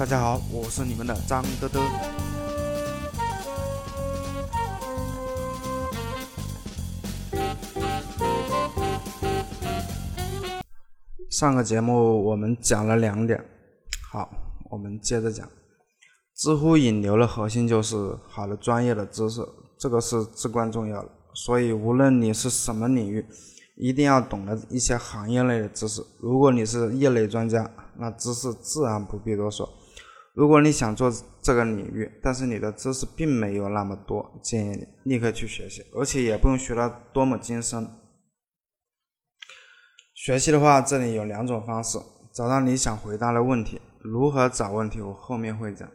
[0.00, 1.78] 大家好，我是你们的张德德。
[11.28, 13.44] 上个节目我们讲了两点，
[14.10, 14.30] 好，
[14.70, 15.46] 我们接着讲。
[16.34, 19.46] 知乎引流的核心就是好的专业的知识，
[19.78, 21.10] 这个是至关重要的。
[21.34, 23.26] 所以无论你是什么领域，
[23.76, 26.02] 一定要懂得一些行业类的知识。
[26.20, 29.68] 如果你是业内专家，那知识自然不必多说。
[30.40, 31.12] 如果你想做
[31.42, 37.86] 这个领域，但是你的知识并没有那么多，建议你立刻去学习，而且也不用学到多么精深。
[40.14, 41.98] 学习的话，这里有两种方式：
[42.32, 43.82] 找到你想回答的问题。
[44.00, 45.86] 如何找问题，我后面会讲。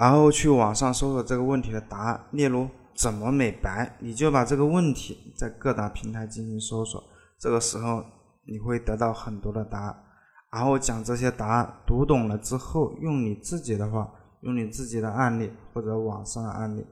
[0.00, 7.02] 然后去网上搜索这个问题的答案，例如怎么美白，你就把这个问题在各大平台进行搜索。
[7.40, 8.04] 这个时候
[8.46, 10.04] 你会得到很多的答案。
[10.50, 16.86] 然后将这些答案读懂了之后，用你自己的话，用你自己的案例或者网上的案例，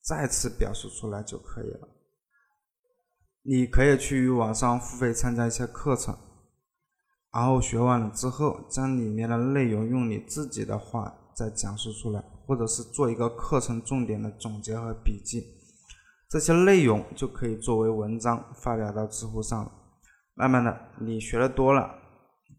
[0.00, 1.88] 再次表述出来就可以了。
[3.42, 6.16] 你可以去网上付费参加一些课程，
[7.32, 15.44] 然后学完了之后，将里面的内容用你自己的话再讲述出来，或者是做一个课程重点的总结和笔记，
[16.30, 19.70] 这些内容就可以作为文章发表到知乎上了。
[20.34, 22.01] 慢慢的，你学的多了。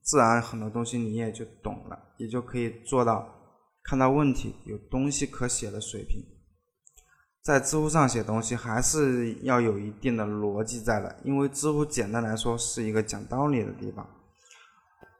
[0.03, 3.27] 自然很多东西你也就懂了，也就可以做到
[3.83, 6.21] 看到问题有东西可写的水平。
[7.41, 14.07] 在知乎上写东西还是要有一定的逻辑在的，因为知乎简单来说是一个讲道理的地方，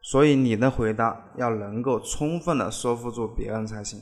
[0.02, 4.00] 所以你的回答要能够充分的说服住别人才行。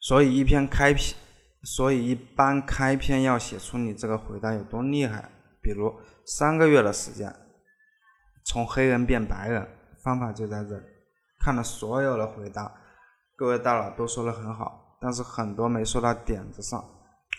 [0.00, 1.16] 所以一篇开篇，
[1.62, 5.30] 所以一般开篇要写出你这个回答有多厉害，
[5.62, 7.32] 比如三个月的时间。
[8.44, 9.68] 从黑人变白人，
[10.02, 10.84] 方法就在这里。
[11.38, 12.72] 看了所有的回答，
[13.36, 16.84] 各位大佬都说的很好，但是很多没说到点子上，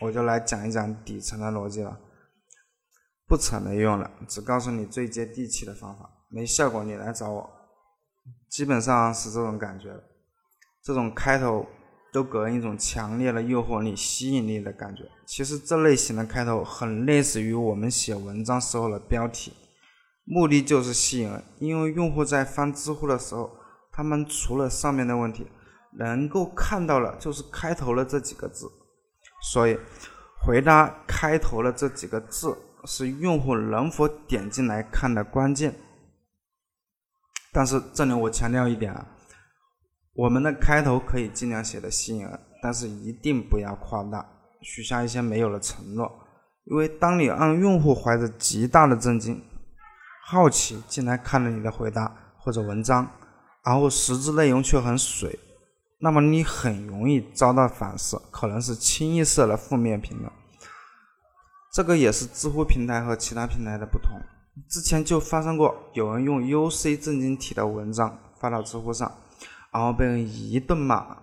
[0.02, 2.00] 我就来讲一讲底层的逻辑了。
[3.28, 6.10] 不扯没用了，只告诉你最接地气的方法。
[6.30, 7.50] 没效果你来找我，
[8.50, 9.90] 基本上是这种感觉。
[10.84, 11.66] 这种开头
[12.12, 15.04] 都给人一种强烈的诱惑力、吸引力的感觉。
[15.26, 19.54] 其实这类型的开头很类似于我们写文章时候的标题。
[20.34, 23.52] 目的就是吸引人，因为用户在翻知乎的时候，
[23.92, 25.46] 他们除了上面的问题，
[26.00, 28.66] 能够看到的就是开头的这几个字，
[29.52, 29.78] 所以
[30.40, 35.76] 回答开头的这几个字是用户能否点进来看的关键。
[37.52, 39.06] 但是这里我强调一点啊，
[40.14, 44.26] 我们的开头可以尽量写的吸引人，但是一定不要夸大，
[44.62, 46.10] 许下一些没有的承诺，
[46.64, 49.44] 因为当你让用户怀着极大的震惊。
[50.24, 53.10] 好奇进来看了你的回答或者文章，
[53.64, 55.38] 然后实质内容却很水，
[56.00, 60.32] 那么你很容易遭到反噬，可能是清一色的负面评论。
[61.74, 64.20] 这个也是知乎平台和其他平台的不同。
[64.70, 69.10] 之前就发生过有人用 UC 正经体的文章发到知乎上，
[69.72, 71.18] 然后被人一顿骂。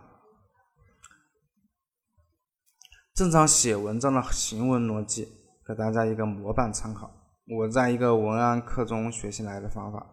[3.15, 5.29] 正常写文章的行文逻辑，
[5.67, 7.11] 给大家一个模板参考。
[7.51, 10.07] 我在一个文案课中学习来的方法，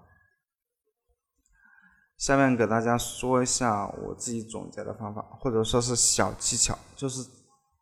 [2.17, 7.29] 下面给大家说一下我自己总结的方法，或者说是小技巧，就是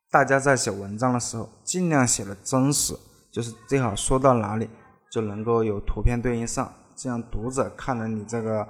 [0.09, 2.95] 大家在写文章的时候，尽量写的真实，
[3.31, 4.67] 就是最好说到哪里
[5.11, 8.67] 就能够有图片对应上，这样读者看了你这个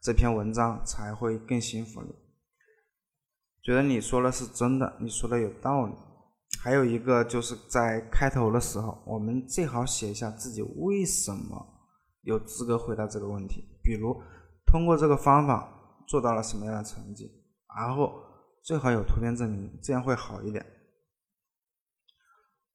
[0.00, 2.12] 这篇文章才会更信服你，
[3.62, 5.94] 觉得你说的是真的，你说的有道理。
[6.62, 11.66] 还有一个就是在开头的时候，我们最好写一下自己为什么
[12.22, 14.14] 有资格回答这个问题，比如
[14.66, 15.68] 通过这个方法
[16.06, 17.30] 做到了什么样的成绩，
[17.76, 18.12] 然后
[18.62, 20.64] 最好有图片证明，这样会好一点。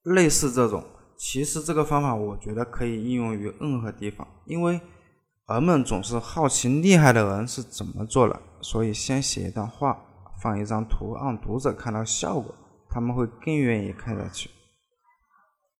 [0.04, 0.84] 类似这种，
[1.16, 4.80] 其实这个方法我觉得可以应用于任何地方，因为
[5.48, 10.00] 人们总是好奇厉害的人是怎么做的，所以先写一段话，
[10.40, 12.54] 放一张图，让读者看到效果。
[12.90, 14.50] 他们会更愿意看下去。